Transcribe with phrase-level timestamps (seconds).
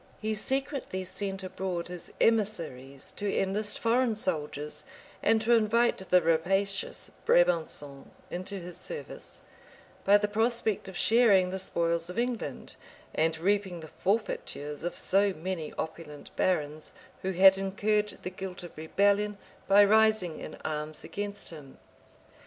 [0.19, 4.83] He secretly sent abroad his emissaries to enlist foreign soldiers,
[5.21, 9.41] and to invite the rapacious Brabançons into his service,
[10.03, 12.75] by the prospect of sharing the spoils of England,
[13.13, 18.75] and reaping the forfeitures of so many opulent barons, who had incurred the guilt of
[18.75, 19.37] rebellion,
[19.67, 21.77] by rising in arms against him.